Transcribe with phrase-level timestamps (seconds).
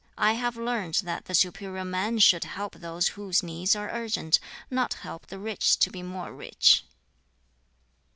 [0.17, 4.39] I have learnt that the 'superior man' should help those whose needs are urgent,
[4.71, 6.83] not help the rich to be more rich."